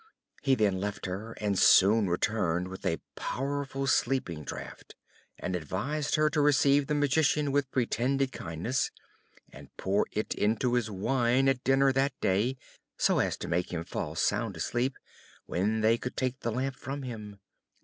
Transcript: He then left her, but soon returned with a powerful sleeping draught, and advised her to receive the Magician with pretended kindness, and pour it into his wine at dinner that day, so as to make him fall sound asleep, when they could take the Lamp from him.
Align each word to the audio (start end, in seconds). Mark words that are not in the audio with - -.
He 0.41 0.55
then 0.55 0.79
left 0.81 1.05
her, 1.05 1.37
but 1.39 1.57
soon 1.59 2.07
returned 2.09 2.69
with 2.69 2.87
a 2.87 3.01
powerful 3.15 3.85
sleeping 3.85 4.43
draught, 4.43 4.95
and 5.37 5.55
advised 5.55 6.15
her 6.15 6.27
to 6.31 6.41
receive 6.41 6.87
the 6.87 6.95
Magician 6.95 7.51
with 7.51 7.69
pretended 7.69 8.31
kindness, 8.31 8.89
and 9.53 9.69
pour 9.77 10.07
it 10.11 10.33
into 10.33 10.73
his 10.73 10.89
wine 10.89 11.47
at 11.47 11.63
dinner 11.63 11.93
that 11.93 12.19
day, 12.19 12.57
so 12.97 13.19
as 13.19 13.37
to 13.37 13.47
make 13.47 13.71
him 13.71 13.83
fall 13.83 14.15
sound 14.15 14.57
asleep, 14.57 14.95
when 15.45 15.81
they 15.81 15.99
could 15.99 16.17
take 16.17 16.39
the 16.39 16.51
Lamp 16.51 16.75
from 16.75 17.03
him. 17.03 17.39